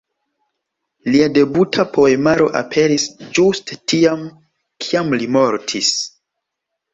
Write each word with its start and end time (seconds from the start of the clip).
Lia 1.15 1.25
debuta 1.33 1.85
poemaro 1.97 2.47
aperis 2.61 3.05
ĝuste 3.41 3.77
tiam, 3.93 4.25
kiam 4.87 5.15
li 5.21 5.29
mortis. 5.37 5.93